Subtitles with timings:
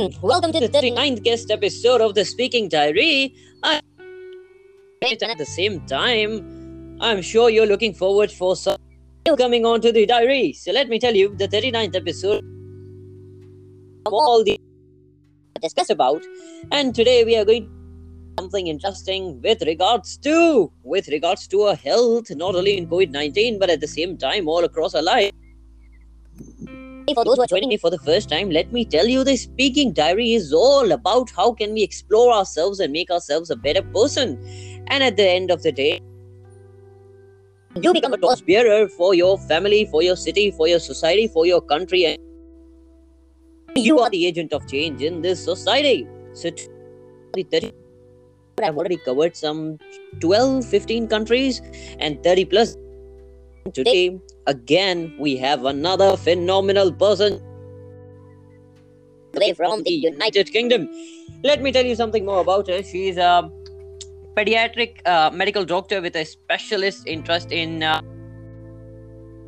[0.00, 3.34] Welcome to the 39th guest episode of the Speaking Diary.
[3.62, 3.82] I-
[5.02, 8.78] at the same time, I'm sure you're looking forward for some
[9.36, 10.54] coming on to the diary.
[10.54, 12.42] So let me tell you, the 39th episode
[14.06, 14.58] of all the
[15.60, 16.22] discuss about,
[16.72, 17.70] and today we are going to
[18.38, 23.68] something interesting with regards to with regards to our health, not only in COVID-19 but
[23.68, 25.30] at the same time all across our life.
[27.08, 29.36] For those who are joining me for the first time, let me tell you the
[29.36, 33.82] speaking diary is all about how can we explore ourselves and make ourselves a better
[33.82, 34.38] person.
[34.88, 36.00] And at the end of the day,
[37.80, 41.46] you become a torch bearer for your family, for your city, for your society, for
[41.46, 42.18] your country, and
[43.76, 46.06] you are the agent of change in this society.
[46.32, 46.50] So,
[47.34, 47.72] the 30
[48.62, 49.78] I've already covered some
[50.20, 51.62] 12, 15 countries
[51.98, 52.76] and 30 plus.
[53.72, 57.42] Today, again, we have another phenomenal person
[59.34, 60.88] away from the United Kingdom.
[61.44, 62.82] Let me tell you something more about her.
[62.82, 63.50] She's a
[64.36, 67.82] pediatric uh, medical doctor with a specialist interest in.
[67.82, 68.00] Uh,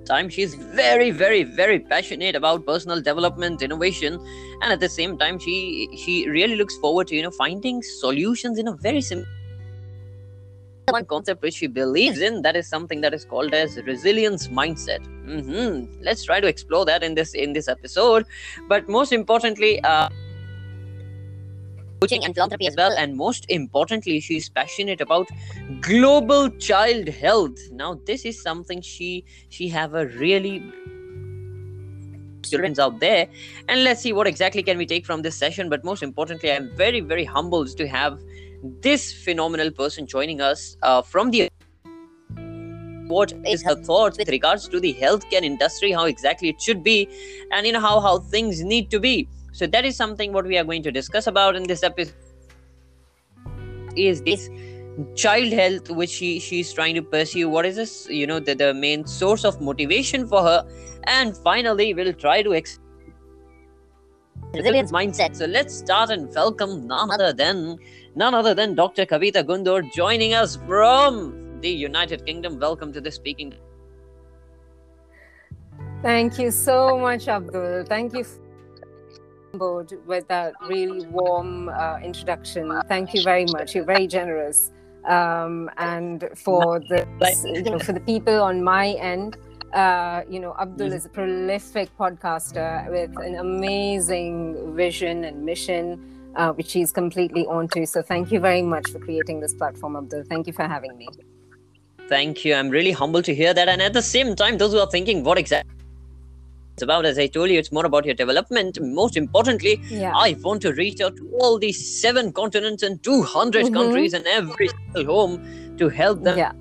[0.05, 4.19] time she's very very very passionate about personal development innovation
[4.61, 8.59] and at the same time she she really looks forward to you know finding solutions
[8.59, 9.31] in a very simple
[10.91, 15.01] one concept which she believes in that is something that is called as resilience mindset.
[15.23, 16.03] Mm-hmm.
[16.03, 18.27] let's try to explore that in this in this episode.
[18.69, 20.09] But most importantly uh
[22.01, 25.29] coaching and philanthropy as well and most importantly she's passionate about
[25.81, 27.59] global child health.
[27.71, 30.65] Now this is something she she have a really
[32.43, 33.29] students out there.
[33.69, 35.71] And let's see what exactly can we take from this session.
[35.71, 38.19] But most importantly i'm very very humbled to have
[38.63, 41.49] this phenomenal person joining us uh, from the
[43.09, 47.09] what is her thoughts with regards to the healthcare industry how exactly it should be
[47.51, 49.29] and you know how how things need to be.
[49.53, 52.15] So that is something what we are going to discuss about in this episode.
[53.97, 54.49] Is this
[55.15, 58.73] child health which she she's trying to pursue what is this you know the, the
[58.75, 60.65] main source of motivation for her?
[61.05, 62.79] And finally we'll try to ex-
[64.55, 65.35] resilience mindset.
[65.37, 67.79] so let's start and welcome none other than
[68.15, 73.11] none other than dr kavita gundur joining us from the united kingdom welcome to the
[73.11, 73.55] speaking
[76.03, 78.25] thank you so much abdul thank you
[79.53, 82.81] board with that really warm uh, introduction.
[82.89, 83.75] Thank you very much.
[83.75, 84.71] You're very generous.
[85.05, 87.07] Um, and for the
[87.45, 89.37] you know, for the people on my end,
[89.75, 96.53] uh, you know, Abdul is a prolific podcaster with an amazing vision and mission, uh,
[96.53, 97.87] which he's completely onto.
[97.87, 100.25] So thank you very much for creating this platform, Abdul.
[100.25, 101.09] Thank you for having me.
[102.09, 102.55] Thank you.
[102.55, 103.69] I'm really humbled to hear that.
[103.69, 105.73] And at the same time, those who are thinking, what exactly?
[106.75, 110.13] it's about as i told you it's more about your development most importantly yeah.
[110.17, 113.75] i want to reach out to all these seven continents and 200 mm-hmm.
[113.75, 116.53] countries and every single home to help them yeah.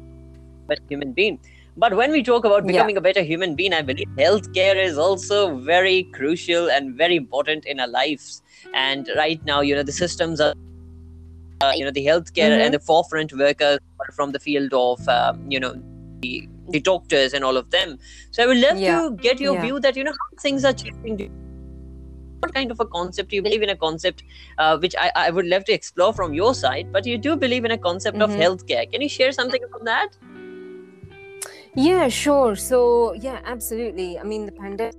[0.67, 1.39] but human being
[1.77, 2.99] but when we talk about becoming yeah.
[2.99, 7.79] a better human being i believe healthcare is also very crucial and very important in
[7.79, 8.41] our lives
[8.73, 10.53] and right now you know the systems are
[11.61, 12.61] uh, you know the healthcare mm-hmm.
[12.61, 13.79] and the forefront workers
[14.13, 15.73] from the field of um, you know
[16.21, 17.99] the the doctors and all of them.
[18.31, 19.01] So I would love yeah.
[19.01, 19.61] to get your yeah.
[19.61, 21.31] view that you know how things are changing.
[22.39, 24.23] What kind of a concept you believe in a concept
[24.57, 27.65] uh, which I, I would love to explore from your side, but you do believe
[27.65, 28.23] in a concept Mhm.
[28.23, 28.91] of healthcare.
[28.91, 30.17] Can you share something about that?
[31.75, 32.55] Yeah, sure.
[32.55, 34.19] So, yeah, absolutely.
[34.19, 34.95] I mean, the pandemic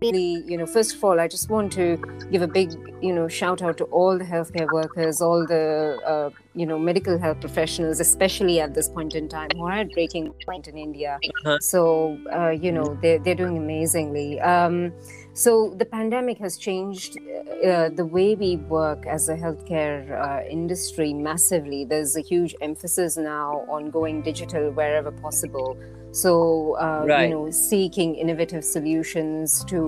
[0.00, 1.96] really, you know, first of all, I just want to
[2.30, 6.30] give a big, you know, shout out to all the healthcare workers, all the, uh,
[6.54, 10.32] you know, medical health professionals, especially at this point in time, who are at breaking
[10.46, 11.18] point in India.
[11.24, 11.58] Uh-huh.
[11.60, 14.40] So, uh, you know, they're, they're doing amazingly.
[14.40, 14.92] Um,
[15.44, 15.50] so,
[15.82, 17.12] the pandemic has changed
[17.70, 21.80] uh, the way we work as a healthcare uh, industry massively.
[21.92, 25.70] There's a huge emphasis now on going digital wherever possible.
[26.12, 27.28] So, uh, Right.
[27.28, 29.80] you know, seeking innovative solutions to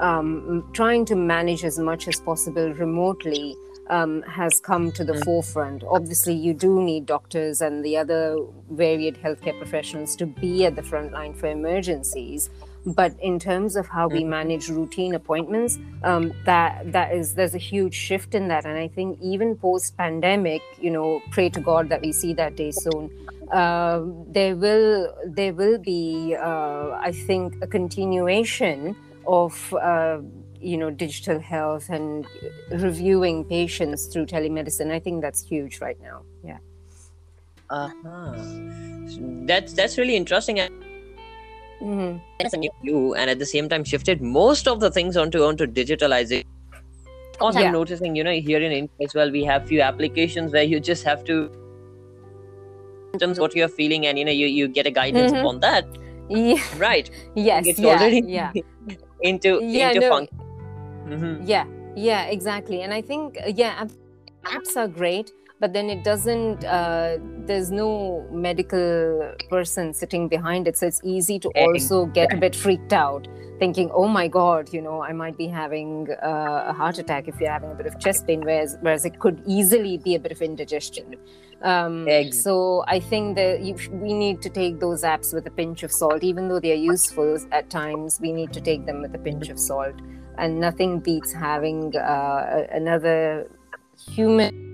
[0.00, 3.56] um, trying to manage as much as possible remotely
[3.90, 5.24] um, has come to the Mm.
[5.24, 5.82] forefront.
[5.98, 8.22] Obviously, you do need doctors and the other
[8.70, 12.50] varied healthcare professionals to be at the front line for emergencies.
[12.94, 17.58] But in terms of how we manage routine appointments, um, that that is there's a
[17.58, 21.88] huge shift in that, and I think even post pandemic, you know, pray to God
[21.90, 23.10] that we see that day soon.
[23.52, 28.96] Uh, there will there will be, uh, I think, a continuation
[29.26, 30.18] of uh,
[30.60, 32.26] you know digital health and
[32.70, 34.90] reviewing patients through telemedicine.
[34.90, 36.22] I think that's huge right now.
[36.42, 36.58] Yeah.
[37.70, 38.34] Uh-huh.
[39.46, 40.58] That's that's really interesting.
[41.80, 44.90] And hmm it's a new view, and at the same time shifted most of the
[44.90, 46.44] things onto onto digitalization.
[47.46, 47.66] also Yeah.
[47.66, 50.78] i'm noticing you know here in india as well we have few applications where you
[50.88, 51.36] just have to
[53.14, 55.38] in terms of what you're feeling and you know you, you get a guidance Mhm.
[55.40, 55.84] upon that
[56.28, 56.64] Yeah.
[56.86, 57.10] right
[57.50, 57.68] Yes.
[57.72, 58.52] it's yeah, already yeah.
[59.30, 60.44] into Yeah, into no, function
[61.14, 61.34] Mhm.
[61.52, 61.64] Yeah,
[61.96, 62.82] yeah, exactly.
[62.82, 63.86] And I think, yeah,
[64.56, 70.76] apps are great, but then it doesn't, uh, there's no medical person sitting behind it.
[70.76, 73.26] So it's easy to also get a bit freaked out,
[73.58, 77.40] thinking, oh my God, you know, I might be having uh, a heart attack if
[77.40, 80.30] you're having a bit of chest pain, whereas, whereas it could easily be a bit
[80.30, 81.16] of indigestion.
[81.62, 85.82] Um, so I think that you, we need to take those apps with a pinch
[85.82, 88.20] of salt, even though they are useful at times.
[88.20, 89.96] We need to take them with a pinch of salt,
[90.36, 93.50] and nothing beats having uh, another
[94.14, 94.67] human.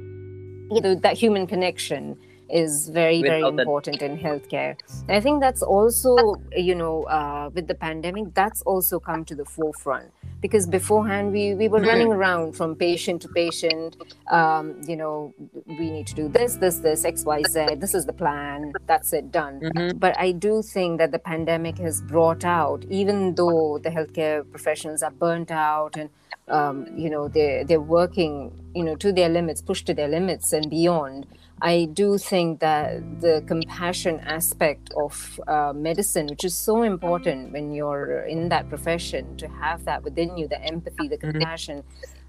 [0.71, 2.17] You know, that human connection
[2.51, 4.77] is very very Without that- important in healthcare.
[5.09, 9.47] I think that's also you know uh, with the pandemic that's also come to the
[9.47, 10.11] forefront
[10.43, 11.89] because beforehand we we were Hmm.
[11.89, 13.97] running around from patient to patient
[14.31, 15.33] um, you know
[15.67, 19.55] we need to do this this this xyz this is the plan that's it done
[19.61, 19.99] Mhm.
[19.99, 25.03] but i do think that the pandemic has brought out even though the healthcare professionals
[25.03, 26.11] are burnt out and
[26.49, 30.53] um, you know they're they're working you know to their limits pushed to their limits
[30.53, 31.27] and beyond
[31.63, 37.73] I do think that the compassion aspect of uh, medicine, which is so important when
[37.73, 41.83] you're in that profession, to have that within you, the empathy, the compassion,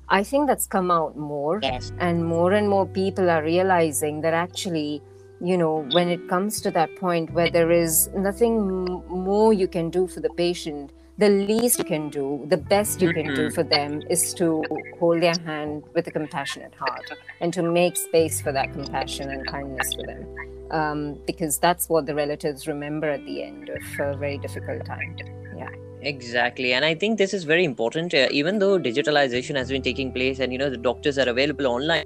[0.07, 1.59] I think that's come out more.
[1.61, 1.91] Yes.
[1.99, 5.01] And more and more people are realizing that actually,
[5.41, 9.89] you know, when it comes to that point where there is nothing more you can
[9.89, 13.53] do for the patient, the least you can do, the best you can do Mhm.
[13.53, 14.63] for them is to
[14.99, 17.09] hold their hand with a compassionate heart
[17.39, 20.25] and to make space for that compassion and kindness for them.
[20.71, 25.15] Um, because that's what the relatives remember at the end of a very difficult time.
[25.57, 25.69] Yeah.
[26.01, 28.13] Exactly, and I think this is very important.
[28.13, 31.65] Uh, even though digitalization has been taking place, and you know the doctors are available
[31.67, 32.05] online,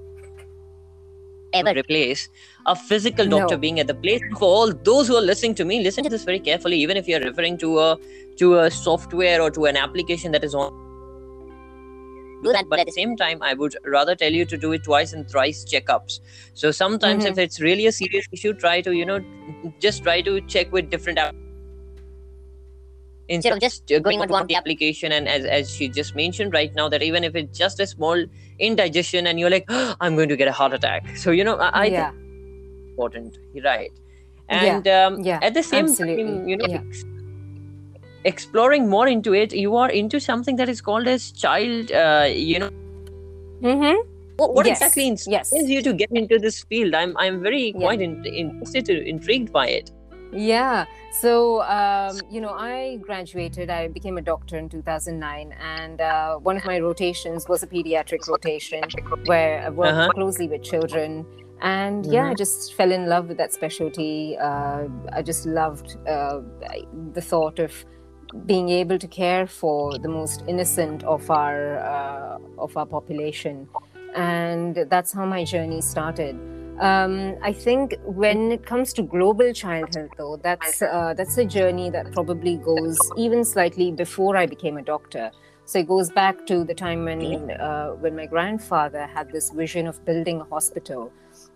[1.54, 2.30] ever replace
[2.66, 3.60] a physical doctor No.
[3.60, 4.22] being at the place.
[4.38, 6.78] For all those who are listening to me, listen to this very carefully.
[6.78, 7.98] Even if you're referring to a
[8.38, 10.72] to a software or to an application that is on,
[12.44, 12.66] do that.
[12.70, 15.30] But at the same time, I would rather tell you to do it twice and
[15.30, 16.20] thrice checkups.
[16.54, 17.32] So sometimes, Mhm.
[17.32, 19.20] if it's really a serious issue, try to you know
[19.80, 21.20] just try to check with different.
[21.20, 21.36] App-
[23.36, 26.90] instead of just going on the application and as, as she just mentioned right now
[26.90, 28.24] that even if it's just a small
[28.60, 29.66] indigestion and you're like
[30.02, 32.12] i'm going to get a heart attack so you know i, I yeah.
[32.12, 32.24] think
[32.92, 33.38] important
[33.72, 33.92] right
[34.52, 36.82] Yeah, and um, yeah, at the same absolutely, time you know yeah.
[36.88, 37.06] ex-
[38.26, 42.60] exploring more into it you are into something that is called as child uh, you
[42.60, 42.72] know
[43.62, 43.96] Mm-hmm.
[44.38, 45.70] what, what Yes, exactly inspires yes.
[45.70, 47.80] you to get into this field i'm i'm very Yeah.
[47.86, 49.92] quite in, interested intrigued by it
[50.32, 50.86] Yeah.
[51.10, 56.56] So, um, you know, I graduated, I became a doctor in 2009, and uh, one
[56.58, 58.84] of my rotations was a pediatric rotation
[59.26, 60.12] where I worked Uh-huh.
[60.14, 61.26] closely with children.
[61.62, 62.38] And yeah, I Mhm.
[62.38, 64.38] just fell in love with that specialty.
[64.38, 66.40] Uh, I just loved uh,
[67.14, 67.74] the thought of
[68.46, 73.68] being able to care for the most innocent of our uh, of our population,
[74.16, 76.36] and that's how my journey started.
[76.80, 81.44] Um, I think when it comes to global child health, though, that's uh, that's a
[81.44, 85.32] journey that probably goes even slightly before I became a doctor.
[85.66, 89.88] So it goes back to the time when uh, when my grandfather had this vision
[89.88, 91.12] of building a hospital.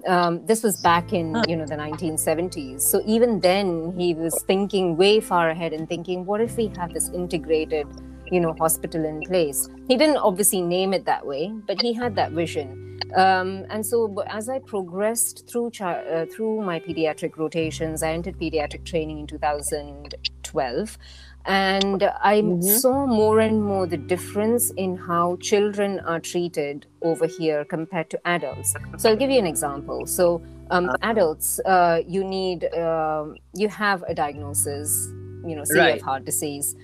[0.06, 2.82] Um, this was back in you know the 1970s.
[2.82, 6.94] So even then, he was thinking way far ahead and thinking, what if we have
[6.94, 7.88] this integrated,
[8.30, 9.70] you know, hospital in place?
[9.88, 12.93] He didn't obviously name it that way, but he had that vision.
[13.16, 18.38] Um, and so, as I progressed through chi- uh, through my pediatric rotations, I entered
[18.40, 20.98] pediatric training in 2012,
[21.46, 22.64] and I Mhm.
[22.64, 28.20] saw more and more the difference in how children are treated over here compared to
[28.28, 28.74] adults.
[28.98, 30.08] So, I'll give you an example.
[30.08, 30.42] So,
[30.72, 35.08] um, adults, uh, you need um, you have a diagnosis,
[35.46, 35.94] you know, say you Right.
[35.94, 36.76] have heart disease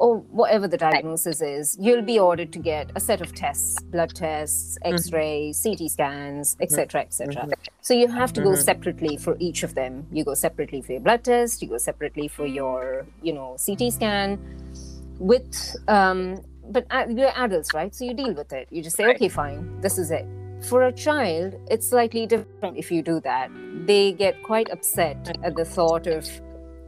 [0.00, 4.12] or whatever the diagnosis is, you'll be ordered to get a set of tests, blood
[4.14, 7.48] tests, X-ray, CT scans, etc., etc.
[7.82, 8.62] So you have to go Mhm.
[8.70, 10.06] separately for each of them.
[10.10, 11.60] You go separately for your blood test.
[11.62, 14.38] You go separately for your, you know, CT scan.
[15.18, 16.40] With, um,
[16.76, 16.86] but
[17.18, 17.94] you're adults, right?
[17.94, 18.68] So you deal with it.
[18.70, 19.16] You just say, Right.
[19.16, 20.26] okay, fine, this is it.
[20.70, 23.50] For a child, it's slightly different if you do that.
[23.86, 26.24] They get quite upset at the thought of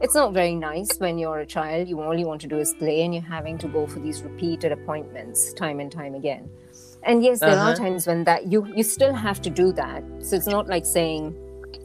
[0.03, 1.87] it's not very nice when you're a child.
[1.87, 4.21] You all you want to do is play, and you're having to go for these
[4.21, 6.49] repeated appointments time and time again.
[7.03, 7.83] And yes, there are Uh-huh.
[7.83, 10.03] times when that you you still have to do that.
[10.19, 11.23] So it's not like saying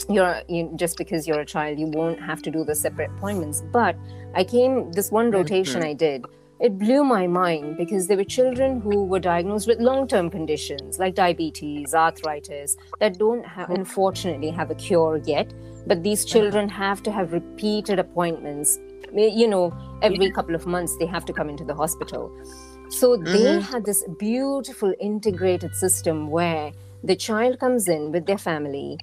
[0.09, 3.63] you're you, just because you're a child you won't have to do the separate appointments.
[3.79, 3.97] But
[4.35, 6.25] I came this one rotation I did
[6.61, 11.15] it blew my mind because there were children who were diagnosed with long-term conditions like
[11.15, 13.81] diabetes arthritis that don't have, mm-hmm.
[13.81, 15.53] unfortunately have a cure yet.
[15.87, 16.33] But these mm-hmm.
[16.33, 18.79] children have to have repeated appointments
[19.17, 19.73] eh, you know
[20.03, 22.31] every couple of months they have to come into the hospital.
[22.91, 23.63] So they Mhm.
[23.63, 26.73] had this beautiful integrated system where
[27.05, 28.99] the child comes in with their family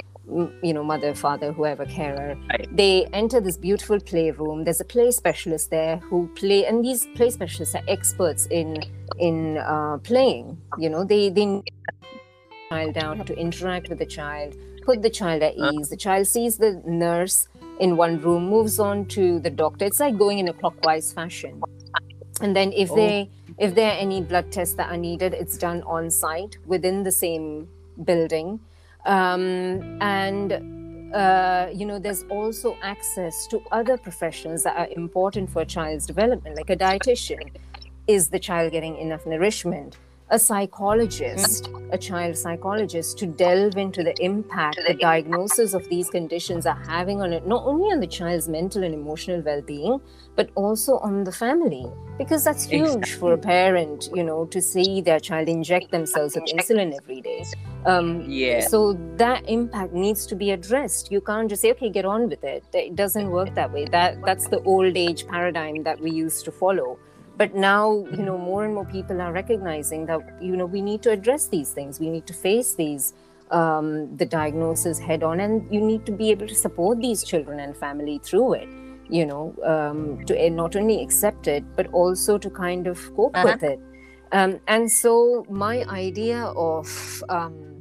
[0.64, 2.68] you know mother father whoever carer Right.
[2.76, 7.30] they enter this beautiful playroom there's a play specialist there who play and these play
[7.30, 8.78] specialists are experts in
[9.20, 14.00] in uh, playing you know they they know the child down how to interact with
[14.00, 15.72] the child put the child at Uh.
[15.74, 17.48] ease the child sees the nurse
[17.80, 21.62] in one room moves on to the doctor it's like going in a clockwise fashion
[22.42, 22.96] and then if Oh.
[22.96, 23.30] they
[23.60, 27.12] if there are any blood tests that are needed it's done on site within the
[27.12, 27.68] same
[28.04, 28.60] building
[29.06, 30.54] um, and
[31.14, 36.06] uh, you know there's also access to other professions that are important for a child's
[36.06, 37.50] development like a dietitian
[38.08, 39.98] is the child getting enough nourishment
[40.30, 46.66] a psychologist a child psychologist to delve into the impact the diagnosis of these conditions
[46.66, 50.02] are having on it not only on the child's mental and emotional well-being
[50.36, 51.86] but also on the family.
[52.18, 56.46] Because that's huge for a parent you know to see their child inject themselves with
[56.46, 57.46] insulin every day.
[57.86, 58.68] Um, Yeah.
[58.68, 61.12] so that impact needs to be addressed.
[61.12, 62.64] You can't just say okay get on with it.
[62.74, 63.86] It doesn't work that way.
[63.86, 66.98] That that's the old age paradigm that we used to follow
[67.38, 71.02] but now you know more and more people are recognizing that you know we need
[71.02, 73.14] to address these things we need to face these
[73.52, 77.60] um, the diagnosis head on and you need to be able to support these children
[77.60, 78.70] and family through it
[79.10, 83.36] you know um, to eh, not only accept it but also to kind of cope
[83.36, 83.52] Uh-huh.
[83.54, 83.80] with it
[84.32, 87.76] um, and so my idea of um,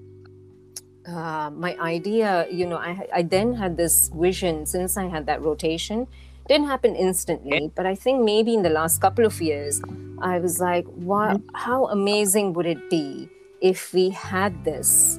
[1.07, 5.43] uh, my idea, you know, I, I then had this vision since I had that
[5.43, 6.07] rotation.
[6.49, 9.81] Didn't happen instantly, but I think maybe in the last couple of years,
[10.21, 13.29] I was like, wow, how amazing would it be
[13.61, 15.19] if we had this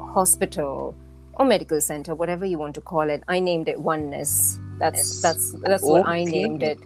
[0.00, 0.94] hospital
[1.34, 3.22] or medical center, whatever you want to call it.
[3.28, 4.58] I named it Oneness.
[4.78, 6.78] That's that's that's what I named it.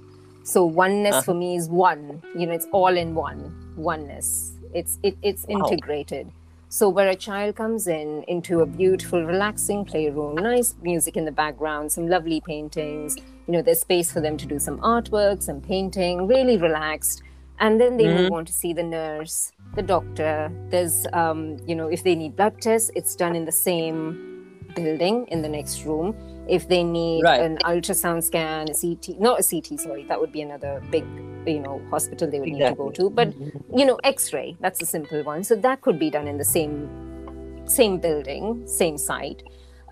[0.43, 1.23] So oneness Uh-huh.
[1.23, 2.23] for me is one.
[2.35, 3.55] You know, it's all in one.
[3.77, 4.53] Oneness.
[4.75, 5.61] It's it, it's Wow.
[5.61, 6.31] integrated.
[6.71, 11.33] So where a child comes in into a beautiful, relaxing playroom, nice music in the
[11.33, 13.17] background, some lovely paintings.
[13.47, 17.23] You know, there's space for them to do some artwork, some painting, really relaxed.
[17.59, 20.53] And then they move on to see the nurse, the doctor.
[20.69, 24.47] There's, um, you know, if they need blood tests, it's done in the same
[24.77, 26.15] building in the next room.
[26.49, 27.41] If they need Right.
[27.41, 31.05] an ultrasound scan, a CT, not a CT, sorry, that would be another big,
[31.51, 33.11] you know, hospital they would need to go to.
[33.11, 33.35] But
[33.75, 35.45] you know, X-ray, that's a simple one.
[35.45, 36.89] So that could be done in the same
[37.67, 39.43] same building, same site.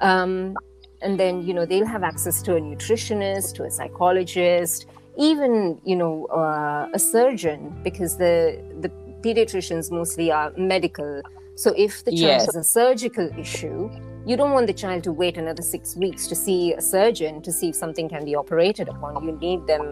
[0.01, 0.57] Um,
[1.03, 4.87] and then you know they'll have access to a nutritionist, to a psychologist,
[5.17, 8.89] even you know uh, a surgeon because the the
[9.21, 11.23] pediatricians mostly are medical.
[11.57, 12.47] So if the child Yes.
[12.47, 13.91] has a surgical issue,
[14.27, 17.51] you don't want the child to wait another six weeks to see a surgeon to
[17.53, 19.25] see if something can be operated upon.
[19.25, 19.83] You need them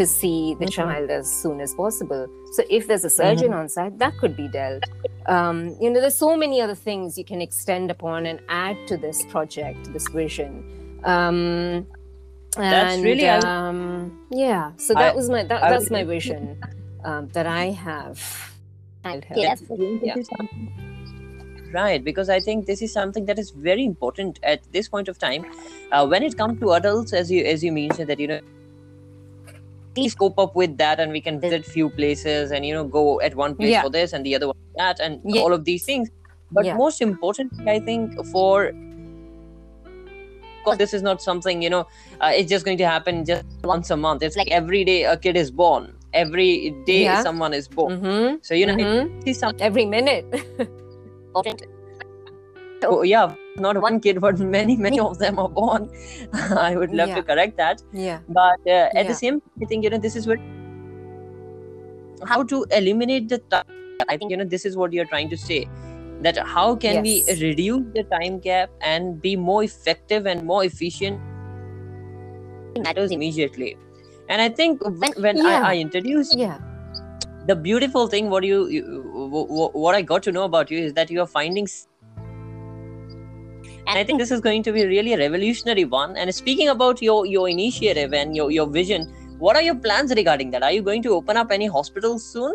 [0.00, 0.72] to see the Mhm.
[0.72, 2.26] child as soon as possible.
[2.52, 4.84] So if there's a surgeon on site, that could be dealt.
[5.26, 8.96] Um, you know, there's so many other things you can extend upon and add to
[8.96, 10.64] this project, this vision.
[11.04, 11.86] Um,
[12.56, 14.72] That's and, really- um, yeah.
[14.76, 16.58] So that I- was my that, I that's would- my vision
[17.04, 18.18] um, that I have.
[19.34, 19.62] Yes.
[20.02, 20.14] Yeah.
[21.72, 25.18] Right, because I think this is something that is very important at this point of
[25.18, 25.44] time.
[25.90, 28.40] Uh, when it comes to adults, as you as you mentioned that you know,
[29.94, 33.20] please cope up with that, and we can visit few places, and you know, go
[33.20, 33.82] at one place Yeah.
[33.82, 35.40] for this and the other one for that, and Yeah.
[35.42, 36.10] all of these things.
[36.50, 36.74] But Yeah.
[36.76, 38.72] most importantly, I think for
[40.78, 41.86] this is not something you know.
[42.20, 44.22] Uh, it's just going to happen just once a month.
[44.22, 45.94] It's like every day a kid is born.
[46.12, 48.00] Every day someone is born.
[48.00, 48.36] Mm-hmm.
[48.42, 49.26] So you know, Mhm.
[49.26, 49.60] is something.
[49.62, 50.26] Every minute.
[51.34, 51.62] important.
[52.84, 55.88] Oh, yeah, not one kid, but many, many of them are born.
[56.32, 57.80] I would love to correct that.
[57.92, 58.18] yeah.
[58.28, 59.02] But uh, at Yeah.
[59.04, 60.38] the same time, I think, you know, this is what
[62.26, 63.64] how to eliminate the time.
[64.08, 65.68] I think, you know, this is what you're trying to say
[66.22, 67.28] that how can Yes.
[67.38, 71.20] we reduce the time gap and be more effective and more efficient
[72.78, 73.76] matters immediately.
[74.28, 75.62] And I think when, when Yeah.
[75.62, 76.58] I, I introduced Yeah.
[77.46, 80.78] the beautiful thing what you, you w- w- what i got to know about you
[80.78, 81.66] is that you are finding
[83.86, 86.16] and i think this is going to be really a revolutionary one.
[86.16, 89.10] And speaking about your your initiative and your your vision
[89.42, 90.62] what are your plans regarding that?
[90.62, 92.54] Are you going to open up any hospitals soon?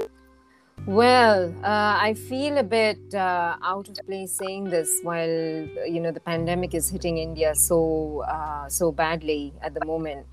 [0.86, 5.27] Well, uh, I feel a bit uh, out of place saying this while
[5.93, 10.25] you know the pandemic is hitting India so uh, so badly at the moment.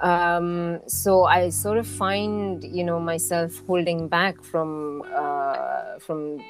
[0.00, 6.40] Um, so I sort of find, you know, myself holding back from uh, from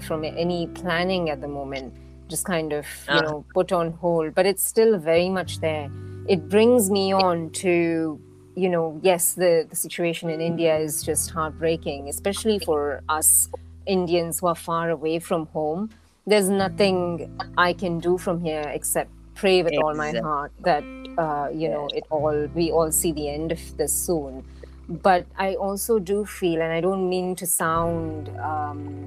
[0.00, 1.92] from any planning at the moment.
[2.28, 3.20] Just kind of, you Ah.
[3.22, 4.34] know, put on hold.
[4.34, 5.90] But it's still very much there.
[6.28, 8.20] It brings me on to,
[8.54, 13.48] you know, yes, the the situation in India is just heartbreaking, especially for us
[13.86, 15.90] Indians who are far away from home.
[16.26, 20.84] There's nothing I can do from here except pray with all my heart that
[21.18, 24.44] uh, you know it all we all see the end of this soon.
[24.88, 29.06] But I also do feel, and I don't mean to sound, um,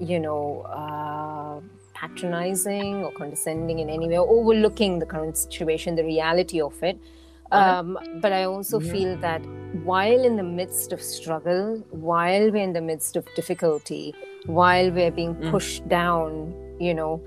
[0.00, 1.60] you know, uh,
[1.94, 6.96] patronizing or condescending in any way, or overlooking the current situation, the reality of it.
[7.50, 8.92] Um, but I also Yeah.
[8.92, 9.42] feel that
[9.72, 14.14] while in the midst of struggle, while we're in the midst of difficulty,
[14.46, 15.50] while we're being Mm.
[15.50, 17.20] pushed down, you know,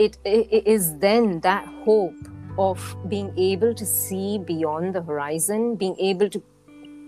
[0.00, 2.14] it, it, is then that hope
[2.58, 6.42] of being able to see beyond the horizon, being able to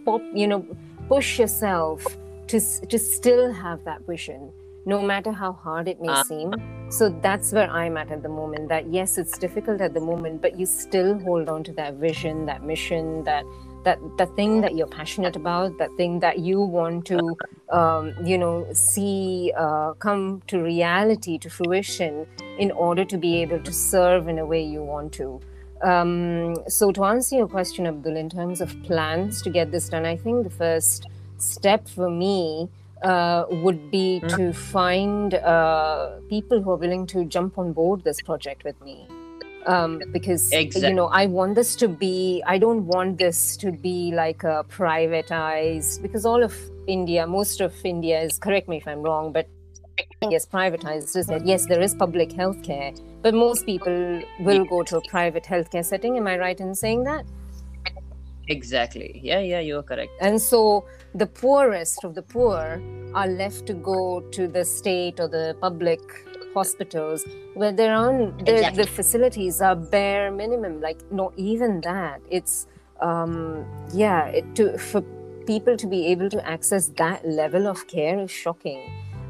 [0.05, 0.61] pop, you know,
[1.09, 2.05] push yourself
[2.49, 2.61] to
[2.93, 4.53] to still have that vision,
[4.85, 6.23] no matter how hard it may Ah.
[6.23, 6.55] seem.
[6.91, 8.69] So that's where I'm at at the moment.
[8.69, 12.47] That yes, it's difficult at the moment, but you still hold on to that vision,
[12.47, 13.45] that mission, that
[13.85, 17.37] that the thing that you're passionate about, that thing that you want to,
[17.71, 22.27] um, you know, see uh, come to reality, to fruition,
[22.59, 25.41] in order to be able to serve in a way you want to.
[25.83, 30.05] Um, so to answer your question, Abdul, in terms of plans to get this done,
[30.07, 31.07] I think the first
[31.39, 32.69] step for me
[33.03, 34.37] uh, would be Mm.
[34.37, 39.09] to find uh, people who are willing to jump on board this project with me.
[39.67, 42.43] Um, because you know, I want this to be.
[42.47, 46.03] I don't want this to be like a privatized.
[46.03, 48.39] Because all of India, most of India is.
[48.39, 49.49] Correct me if I'm wrong, but
[50.31, 51.17] yes, privatized.
[51.17, 55.45] Is that yes, there is public healthcare, but most people will go to a private
[55.45, 56.17] healthcare setting.
[56.17, 57.25] Am I right in saying that?
[58.49, 59.21] Exactly.
[59.23, 60.13] Yeah, yeah, you are correct.
[60.21, 62.83] And so the poorest of the poor
[63.15, 66.01] are left to go to the state or the public
[66.55, 68.83] hospitals where there aren't the, Exactly.
[68.85, 72.21] the facilities are bare minimum like not even that.
[72.31, 72.67] It's
[73.01, 75.03] um yeah it, to for
[75.47, 78.83] people to be able to access that level of care is shocking.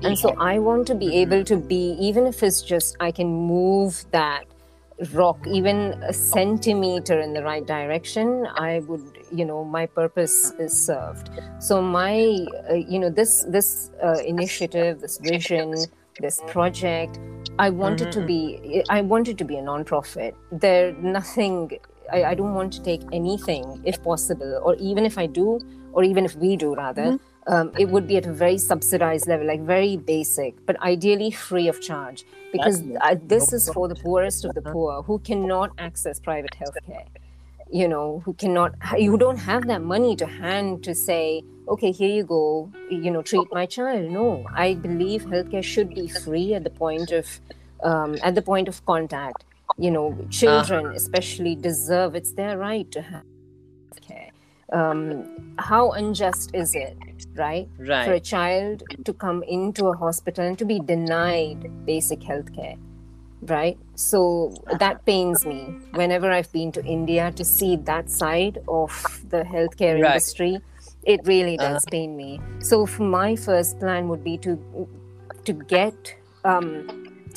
[0.04, 1.20] And so i want to be Mhm.
[1.24, 4.44] able to be even if it's just i can move that
[5.14, 5.76] rock even
[6.12, 9.04] a centimeter in the right direction i would
[9.40, 11.30] you know my purpose is served.
[11.58, 12.14] So my
[12.70, 15.72] uh, you know this this uh, initiative this vision
[16.20, 17.18] this project.
[17.59, 20.35] I wanted to be i wanted to be a non-profit.
[20.51, 21.79] There nothing
[22.12, 25.61] I, I don't want to take anything if possible or even if i do
[25.92, 29.46] or even if we do rather um, it would be at a very subsidized level
[29.46, 32.25] like very basic but ideally free of charge.
[32.53, 37.07] Because I, this is for the poorest of the poor who cannot access private healthcare
[37.72, 42.11] you know who cannot you don't have that money to hand to say okay here
[42.11, 44.11] you go you know treat my child.
[44.11, 47.40] No i believe healthcare should be free at the point of
[47.83, 49.44] um, at the point of contact.
[49.79, 53.22] You know children especially deserve it's their right to have
[54.07, 54.31] care
[54.72, 55.27] um,
[55.59, 56.96] how unjust is it
[57.37, 57.68] right
[58.05, 62.77] for a child to come into a hospital and to be denied basic healthcare
[63.48, 63.77] right?
[63.96, 65.75] So that pains me.
[65.92, 68.92] Whenever i've been to india to see that side of
[69.31, 70.05] the healthcare Right.
[70.07, 70.61] industry
[71.05, 71.73] it really Uh-huh.
[71.75, 74.59] does pain me so my first plan would be to
[75.45, 76.88] to get um,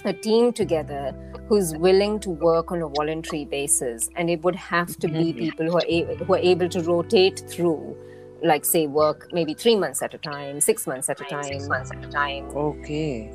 [0.06, 1.14] a team together
[1.48, 5.38] who's willing to work on a voluntary basis and it would have to be Mhm.
[5.38, 7.96] people who are, a- who are able to rotate through
[8.44, 11.68] like say work maybe three months at a time six months at a time six
[11.68, 13.32] months at a time Okay.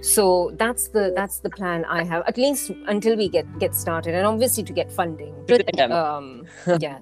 [0.00, 0.24] so
[0.62, 4.26] that's the that's the plan i have at least until we get get started and
[4.26, 5.96] obviously to get funding Through the pandemic.
[5.96, 6.46] um
[6.86, 6.98] yeah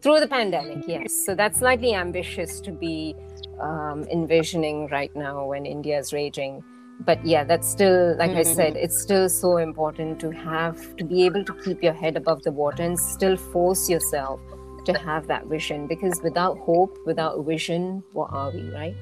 [0.00, 3.14] through the pandemic yes so that's slightly ambitious to be
[3.60, 6.62] um, envisioning right now when india is raging
[7.00, 11.24] but yeah that's still like i said it's still so important to have to be
[11.24, 14.40] able to keep your head above the water and still force yourself
[14.84, 18.96] to have that vision because without hope without vision what are we right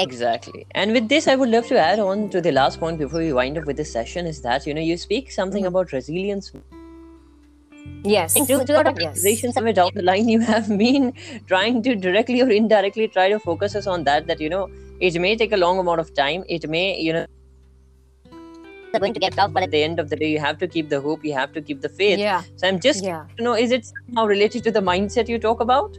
[0.00, 0.66] Exactly.
[0.72, 3.32] And with this, I would love to add on to the last point before we
[3.32, 5.68] wind up with this session is that, you know, you speak something Mhm.
[5.68, 6.52] about resilience.
[8.04, 9.54] Yes And to, to that yes.
[9.54, 11.12] somewhere down the line, you have been
[11.46, 14.68] trying to directly or indirectly try to focus us on that, that, you know,
[15.00, 16.44] it may take a long amount of time.
[16.48, 17.26] It may, you know,
[18.94, 20.68] are going to get tough, but at the end of the day, you have to
[20.68, 22.18] keep the hope, you have to keep the faith.
[22.18, 25.38] yeah So I'm just, yeah you know, is it somehow related to the mindset you
[25.38, 25.98] talk about?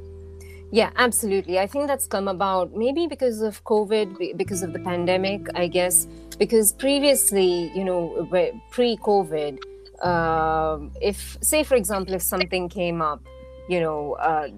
[0.71, 1.59] Yeah, absolutely.
[1.59, 6.07] I think that's come about maybe because of COVID, because of the pandemic, I guess.
[6.37, 8.27] Because previously, you know,
[8.71, 8.97] pre
[10.01, 13.21] Um, if say for example if something came up
[13.69, 14.49] you know uh,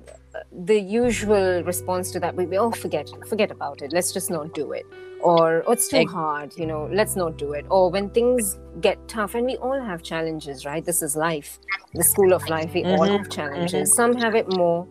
[0.65, 3.93] the usual response to that would be oh forget forget about it.
[3.93, 4.85] Let's just not do it.
[5.21, 7.65] Or oh, it's too hard you know let's not do it.
[7.69, 10.83] Or when things get tough and we all have challenges right?
[10.83, 11.59] This is life.
[11.93, 12.99] The school of life we mm-hmm.
[12.99, 13.89] all have challenges.
[13.89, 13.95] Mm-hmm.
[13.95, 14.87] some have it more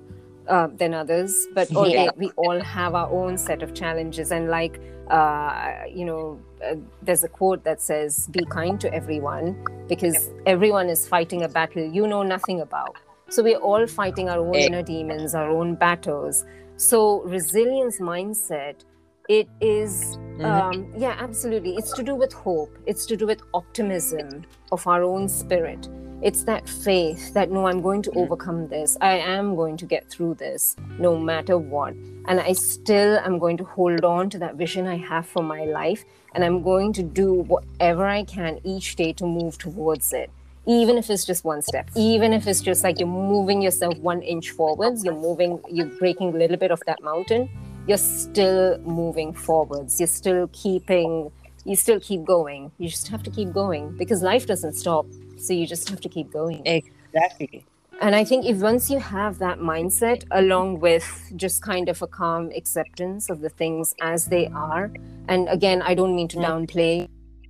[0.49, 2.11] uh, than others but all, yeah.
[2.17, 4.31] we all have our own set of challenges.
[4.31, 4.81] And like
[5.11, 9.57] uh, you know uh, there's a quote that says be kind to everyone
[9.88, 12.97] because everyone is fighting a battle you know nothing about.
[13.29, 16.45] So we're all fighting our own inner demons our own battles.
[16.77, 18.85] So resilience mindset
[19.29, 20.45] it is, mm-hmm.
[20.45, 21.75] um, yeah absolutely.
[21.75, 22.77] It's to do with hope.
[22.87, 25.89] It's to do with optimism of our own spirit.
[26.23, 28.21] It's that faith that no i'm going to mm-hmm.
[28.21, 28.97] overcome this.
[29.01, 31.95] I am going to get through this no matter what.
[32.29, 35.65] And i still am going to hold on to that vision i have for my
[35.65, 36.05] life.
[36.35, 40.31] And i'm going to do whatever i can each day to move towards it.
[40.69, 41.89] Even if it's just one step.
[41.95, 46.35] Even if it's just like you're moving yourself one inch forwards you're moving you're breaking
[46.35, 47.51] a little bit of that mountain
[47.87, 50.01] you're still moving forwards.
[50.01, 51.31] You're still keeping
[51.66, 52.70] you still keep going.
[52.79, 55.07] You just have to keep going because life doesn't stop.
[55.37, 56.62] So you just have to keep going.
[56.64, 57.66] Exactly.
[58.01, 62.07] And i think if once you have that mindset along with just kind of a
[62.07, 64.90] calm acceptance of the things as they are
[65.29, 67.09] and again i don't mean to downplay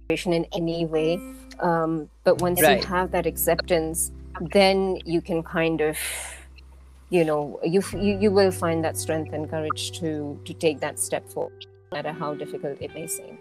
[0.08, 1.20] in any way
[1.58, 2.80] um, but once right.
[2.80, 4.12] you have that acceptance
[4.52, 5.98] then you can kind of
[7.10, 10.98] you know you, you you will find that strength and courage to to take that
[10.98, 13.38] step forward no matter how difficult it may seem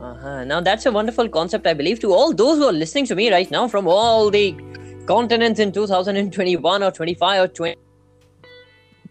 [0.00, 0.44] uh-huh.
[0.44, 3.30] now that's a wonderful concept i believe to all those who are listening to me
[3.30, 4.56] right now from all the
[5.06, 7.76] continents in 2021 or 25 or 20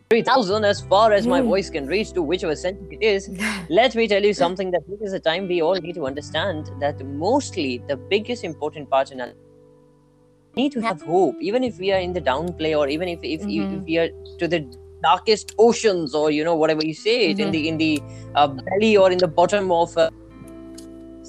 [0.10, 1.48] 3000 as far as my hmm.
[1.48, 3.30] voice can reach to whichever century it is
[3.70, 6.70] let me tell you something that this is a time we all need to understand
[6.80, 9.32] that mostly the biggest important part in our
[10.56, 13.42] need to have hope even if we are in the downplay or even if if,
[13.42, 13.76] mm-hmm.
[13.76, 14.60] if we are to the
[15.04, 17.42] darkest oceans or you know whatever you say it mm-hmm.
[17.42, 18.04] in the in the
[18.36, 20.10] uh, belly or in the bottom of uh,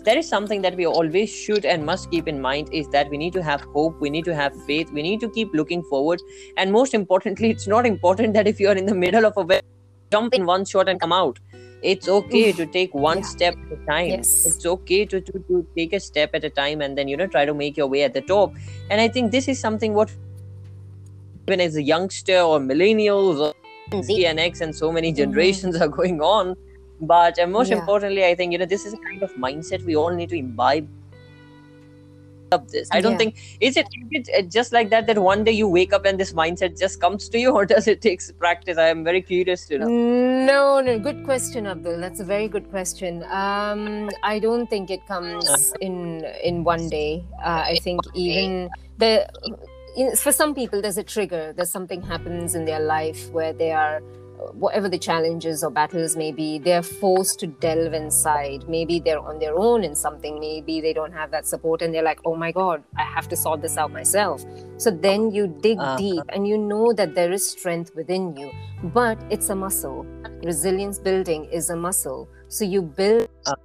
[0.06, 3.18] there is something that we always should and must keep in mind is that we
[3.18, 6.20] need to have hope we need to have faith we need to keep looking forward
[6.56, 9.42] and most importantly it's not important that if you are in the middle of a
[9.42, 9.64] web
[10.12, 11.40] jump in one shot and come out
[11.82, 13.24] it's okay to take one yeah.
[13.24, 14.46] step at a time yes.
[14.46, 17.26] it's okay to, to, to take a step at a time and then you know
[17.26, 18.54] try to make your way at the top
[18.90, 20.10] and i think this is something what
[21.46, 23.54] even as a youngster or millennials or
[24.02, 25.16] Z and X and so many mm-hmm.
[25.16, 25.84] generations mm-hmm.
[25.84, 26.56] are going on
[27.00, 27.78] but uh, most yeah.
[27.78, 30.36] importantly i think you know this is a kind of mindset we all need to
[30.36, 30.88] imbibe
[32.52, 32.88] of this.
[32.92, 33.18] I don't yeah.
[33.18, 36.18] think is it, is it just like that that one day you wake up and
[36.18, 38.78] this mindset just comes to you or does it take practice?
[38.78, 39.88] I am very curious to know.
[39.88, 42.00] No no good question abdul.
[42.00, 43.24] That's a very good question.
[43.24, 47.24] Um i don't think it comes in in one day.
[47.44, 49.26] Uh, i think even the
[50.16, 51.52] for some people there's a trigger.
[51.56, 54.02] There's something happens in their life where they are
[54.52, 58.68] whatever the challenges or battles may be, they're forced to delve inside.
[58.68, 60.38] Maybe they're on their own in something.
[60.40, 63.36] Maybe they don't have that support and they're like, oh my God, I have to
[63.36, 64.44] sort this out myself.
[64.76, 65.96] So then you dig uh-huh.
[65.96, 68.50] deep and you know that there is strength within you,
[68.82, 70.06] but it's a muscle.
[70.42, 72.28] Resilience building is a muscle.
[72.48, 73.56] So you build uh-huh.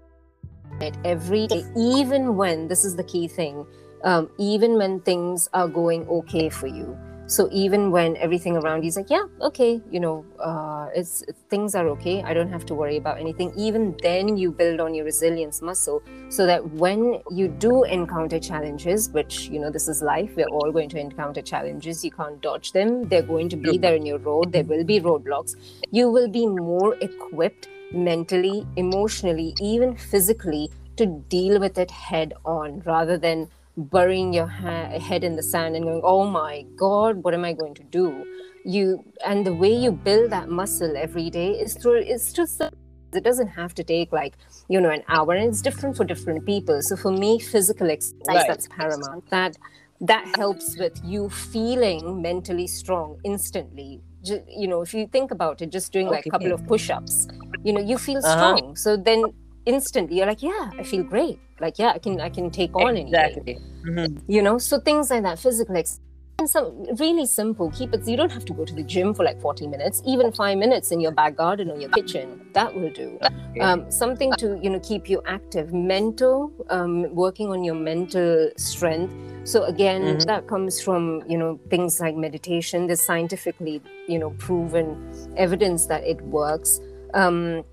[0.81, 3.65] it every day, even when, this is the key thing,
[4.03, 6.97] um, even when things are going okay for you
[7.31, 11.75] so even when everything around you is like yeah okay you know uh, it's things
[11.75, 15.05] are okay i don't have to worry about anything even then you build on your
[15.05, 20.35] resilience muscle so that when you do encounter challenges which you know this is life
[20.35, 23.95] we're all going to encounter challenges you can't dodge them they're going to be there
[23.95, 25.55] in your road there will be roadblocks
[25.89, 32.81] you will be more equipped mentally emotionally even physically to deal with it head on
[32.85, 33.47] rather than
[33.81, 37.53] burying your ha- head in the sand and going oh my god what am i
[37.53, 38.25] going to do?
[38.63, 43.23] You and the way you build that muscle every day is through it's just it
[43.23, 44.37] doesn't have to take like
[44.69, 46.81] you know an hour and it's different for different people.
[46.81, 48.47] So for me physical exercise right.
[48.47, 49.27] that's paramount.
[49.31, 49.57] That
[50.01, 54.01] that helps with you feeling mentally strong instantly.
[54.23, 57.27] You know if you think about it just doing like a couple of push-ups
[57.63, 58.57] you know you feel uh-huh.
[58.57, 58.75] strong.
[58.75, 59.23] So then
[59.65, 60.17] instantly.
[60.17, 61.39] You're like yeah i feel great.
[61.59, 63.41] Like yeah i can i can take on exactly.
[63.45, 64.31] anything mm-hmm.
[64.31, 65.99] you know so things like that physical ex-
[66.47, 67.69] some really simple.
[67.71, 70.31] Keep it you don't have to go to the gym for like 40 minutes even
[70.31, 72.41] five minutes in your back garden or your kitchen.
[72.53, 73.19] That will do.
[73.59, 75.73] Um, something to you know keep you active.
[75.73, 79.13] Mental um, working on your mental strength.
[79.43, 80.19] So again mm-hmm.
[80.19, 82.87] that comes from you know things like meditation.
[82.87, 86.79] There's scientifically you know proven evidence that it works.
[87.13, 87.63] Um,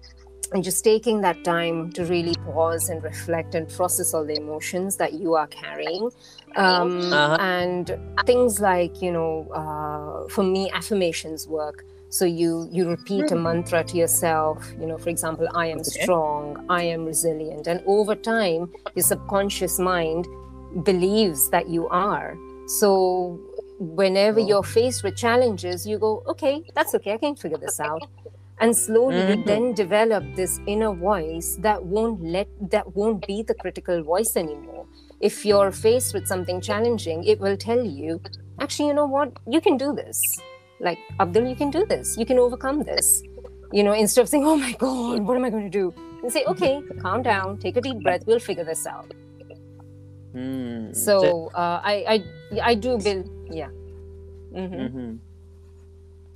[0.53, 4.97] and just taking that time to really pause and reflect and process all the emotions
[4.97, 6.11] that you are carrying
[6.57, 7.37] um, uh-huh.
[7.41, 13.35] and things like you know uh, for me affirmations work so you you repeat a
[13.35, 13.43] hmm.
[13.43, 16.03] mantra to yourself you know for example i am okay.
[16.03, 20.27] strong i am resilient and over time your subconscious mind
[20.85, 23.39] believes that you are so
[23.79, 24.47] whenever oh.
[24.47, 28.03] you're faced with challenges you go okay that's okay i can figure this out
[28.61, 29.43] and slowly mm-hmm.
[29.45, 34.87] then develop this inner voice that won't let that won't be the critical voice anymore.
[35.21, 38.21] If you're faced with something challenging it will tell you
[38.61, 39.33] actually you know what?
[39.47, 40.21] You can do this.
[40.81, 42.17] Like abdul you can do this.
[42.17, 43.23] You can overcome this.
[43.73, 45.95] You know instead of saying oh my god what am i going to do?
[46.23, 49.13] And say okay calm down take a deep breath we'll figure this out.
[50.35, 50.95] Mm.
[50.95, 53.71] so uh, I, I i do build yeah.
[54.53, 54.75] Mm-hmm.
[54.75, 55.28] Mm-hmm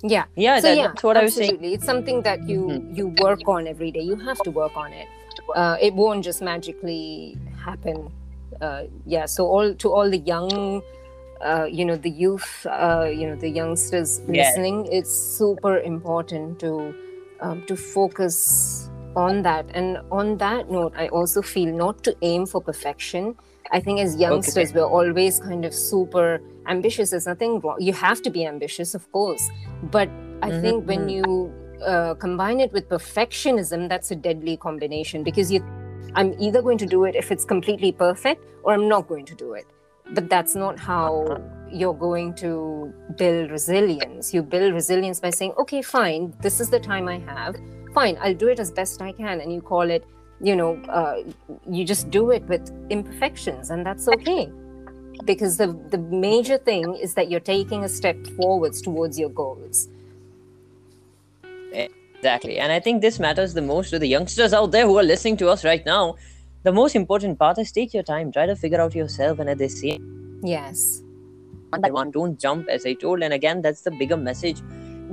[0.03, 0.25] yeah.
[0.35, 1.47] Yeah, so, that, yeah that's what absolutely.
[1.47, 1.73] i was saying.
[1.73, 2.95] it's something that you mm-hmm.
[2.95, 4.01] you work on every day.
[4.01, 5.07] You have to work on it.
[5.55, 8.11] Uh, it won't just magically happen.
[8.61, 10.81] Uh, yeah so all to all the young
[11.41, 14.43] uh, you know the youth uh, you know the youngsters yeah.
[14.43, 16.93] listening it's super important to
[17.41, 19.65] um, to focus on that.
[19.73, 23.35] And on that note i also feel not to aim for perfection
[23.73, 24.79] I think as youngsters, okay.
[24.79, 27.09] we're always kind of super ambitious.
[27.09, 27.77] There's nothing wrong.
[27.79, 29.49] You have to be ambitious, of course.
[29.81, 30.09] But
[30.43, 30.61] I mm-hmm.
[30.61, 31.09] think when mm-hmm.
[31.09, 35.65] you uh, combine it with perfectionism, that's a deadly combination because you,
[36.13, 39.35] I'm either going to do it if it's completely perfect or I'm not going to
[39.35, 39.65] do it.
[40.11, 44.35] But that's not how you're going to build resilience.
[44.35, 47.55] You build resilience by saying, okay, fine, this is the time I have.
[47.95, 49.41] Fine, I'll do it as best I can.
[49.41, 50.05] And you call it
[50.43, 51.23] you know uh,
[51.69, 54.51] you just do it with imperfections and that's okay.
[55.25, 59.87] Because the the major thing is that you're taking a step forwards towards your goals.
[62.23, 62.57] Exactly.
[62.57, 65.37] And i think this matters the most to the youngsters out there who are listening
[65.37, 66.15] to us right now.
[66.63, 68.31] The most important part is take your time.
[68.31, 71.01] Try to figure out yourself and at the same yes.
[71.69, 73.23] One by one don't jump as i told.
[73.23, 74.61] And again that's the bigger message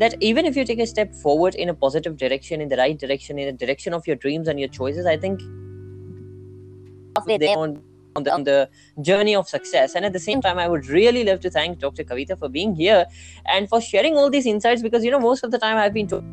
[0.00, 2.98] that even if you take a step forward in a positive direction, in the right
[2.98, 5.40] direction, in the direction of your dreams and your choices, I think
[7.26, 7.82] they on,
[8.16, 8.70] on the, on the
[9.02, 9.94] journey of success.
[9.94, 12.02] And at the same time, I would really love to thank Dr.
[12.02, 13.04] Kavita for being here
[13.52, 16.08] and for sharing all these insights because you know most of the time I've been
[16.08, 16.24] talking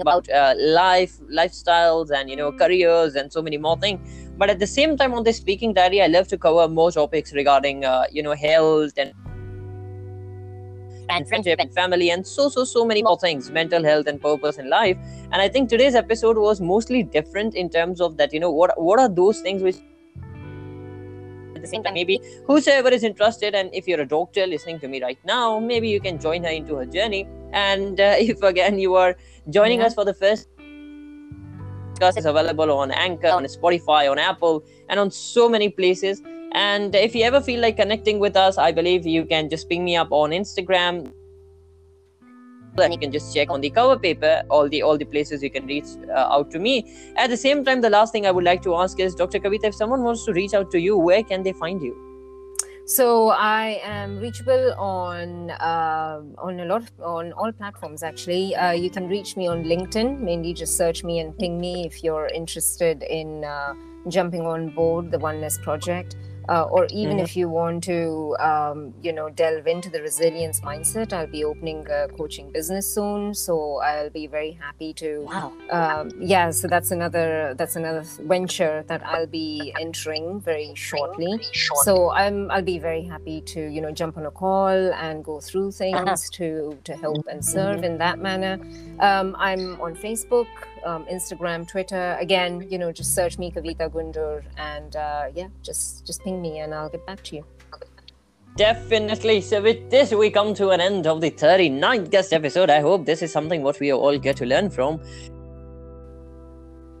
[0.00, 4.00] about uh, life, lifestyles, and you know careers and so many more things.
[4.36, 7.32] But at the same time, on this speaking diary, I love to cover more topics
[7.32, 9.12] regarding uh, you know health and
[11.08, 14.58] and friendship and family and so so so many more things mental health and purpose
[14.58, 14.96] in life.
[15.32, 18.80] And i think today's episode was mostly different in terms of that you know what
[18.80, 19.76] what are those things which
[21.54, 24.88] at the same time maybe whosoever is interested and if you're a doctor listening to
[24.88, 27.26] me right now maybe you can join her into her journey.
[27.52, 29.16] And uh, if again you are
[29.50, 29.86] joining yeah.
[29.86, 30.48] us for the first
[31.98, 36.94] podcast is available on anchor on spotify on apple and on so many places and
[36.94, 39.96] if you ever feel like connecting with us, I believe you can just ping me
[39.96, 41.12] up on Instagram.
[42.78, 45.50] And you can just check on the cover paper all the all the places you
[45.50, 46.84] can reach uh, out to me.
[47.16, 49.40] At the same time, the last thing I would like to ask is, Dr.
[49.40, 51.96] Kavita, if someone wants to reach out to you, where can they find you?
[52.86, 58.04] So I am reachable on uh, on a lot of, on all platforms.
[58.04, 60.20] Actually, uh, you can reach me on LinkedIn.
[60.20, 63.74] Mainly, just search me and ping me if you're interested in uh,
[64.06, 66.14] jumping on board the Oneness project
[66.48, 67.24] uh, or even mm-hmm.
[67.24, 71.86] if you want to um, you know delve into the resilience mindset i'll be opening
[71.90, 76.90] a coaching business soon so i'll be very happy to wow um, yeah so that's
[76.90, 81.40] another that's another venture that i'll be entering very shortly
[81.82, 85.40] so i'm i'll be very happy to you know jump on a call and go
[85.40, 86.16] through things uh-huh.
[86.32, 87.84] to to help and serve mm-hmm.
[87.84, 88.58] in that manner
[89.00, 90.46] um, i'm on facebook
[90.84, 92.16] um, Instagram, Twitter.
[92.20, 96.58] Again, you know, just search me Kavita Gundur, and uh, yeah, just just ping me,
[96.58, 97.44] and I'll get back to you.
[98.56, 99.40] Definitely.
[99.40, 102.70] So with this, we come to an end of the 39th guest episode.
[102.70, 105.00] I hope this is something what we all get to learn from.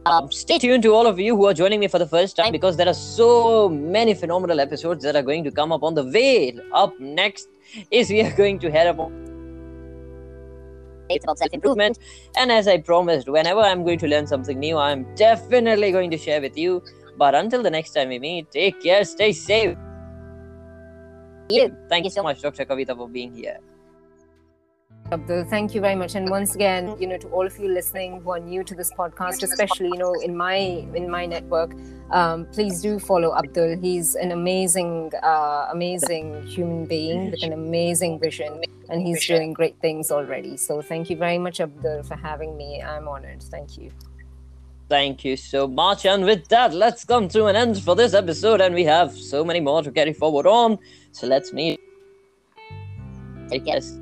[0.06, 2.52] Um, stay tuned to all of you who are joining me for the first time
[2.52, 6.04] because there are so many phenomenal episodes that are going to come up on the
[6.04, 6.56] way.
[6.72, 7.48] Up next
[7.90, 9.10] is we are going to head up
[11.16, 11.98] about self improvement.
[12.36, 16.18] And as I promised, whenever I'm going to learn something new, I'm definitely going to
[16.18, 16.82] share with you.
[17.16, 19.76] But until the next time we meet, take care, stay safe.
[21.88, 22.64] Thank you so much, Dr.
[22.64, 23.58] Kavita, for being here.
[25.10, 26.14] Abdul, thank you very much.
[26.16, 28.92] And once again, you know, to all of you listening who are new to this
[28.92, 31.72] podcast, especially, you know, in my in my network,
[32.10, 33.78] um, please do follow Abdul.
[33.78, 39.80] He's an amazing, uh, amazing human being with an amazing vision, and he's doing great
[39.80, 40.58] things already.
[40.58, 42.82] So thank you very much, Abdul, for having me.
[42.82, 43.42] I'm honored.
[43.42, 43.90] Thank you.
[44.90, 46.04] Thank you so much.
[46.04, 48.60] And with that, let's come to an end for this episode.
[48.60, 50.78] And we have so many more to carry forward on.
[51.12, 51.80] So let's meet.
[53.50, 53.98] Yes.